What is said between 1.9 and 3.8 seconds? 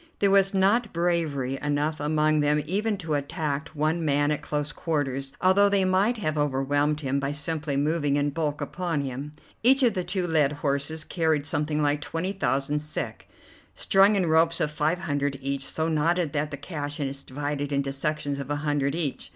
among them even to attack